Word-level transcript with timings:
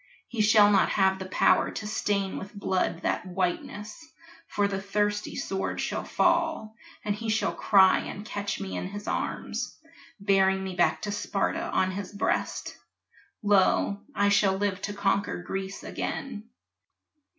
He 0.27 0.41
shall 0.41 0.71
not 0.71 0.89
have 0.89 1.19
the 1.19 1.27
power 1.27 1.69
to 1.69 1.85
stain 1.85 2.39
with 2.39 2.55
blood 2.55 3.03
That 3.03 3.23
whiteness 3.27 4.09
for 4.47 4.67
the 4.67 4.81
thirsty 4.81 5.35
sword 5.35 5.79
shall 5.79 6.03
fall 6.05 6.73
And 7.05 7.13
he 7.13 7.29
shall 7.29 7.53
cry 7.53 7.99
and 7.99 8.25
catch 8.25 8.59
me 8.59 8.75
in 8.75 8.87
his 8.87 9.07
arms, 9.07 9.77
Bearing 10.19 10.63
me 10.63 10.73
back 10.75 11.03
to 11.03 11.11
Sparta 11.11 11.69
on 11.71 11.91
his 11.91 12.11
breast. 12.13 12.79
Lo, 13.43 13.99
I 14.15 14.29
shall 14.29 14.53
live 14.55 14.81
to 14.81 14.93
conquer 14.95 15.37
Greece 15.43 15.83
again! 15.83 16.45